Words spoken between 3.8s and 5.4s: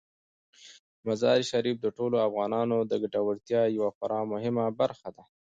خورا مهمه برخه ده.